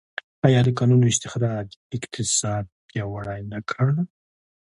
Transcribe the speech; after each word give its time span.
آیا 0.47 0.59
د 0.65 0.69
کانونو 0.79 1.05
استخراج 1.13 1.67
اقتصاد 1.95 2.65
پیاوړی 2.87 3.41
نه 3.51 3.59
کړ؟ 3.69 3.89